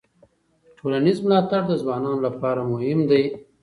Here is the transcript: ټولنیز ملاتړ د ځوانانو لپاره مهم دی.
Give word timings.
ټولنیز 0.77 1.17
ملاتړ 1.25 1.61
د 1.67 1.71
ځوانانو 1.81 2.19
لپاره 2.27 2.61
مهم 2.71 2.99
دی. 3.09 3.23